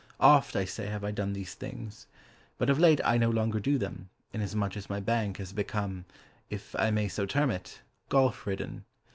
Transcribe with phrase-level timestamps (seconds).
[0.19, 2.07] Oft, I say, have I done these things;
[2.57, 6.05] But of late I no longer do them, Inasmuch as my bank Has become
[6.49, 8.85] (if I may so term it) Golf ridden.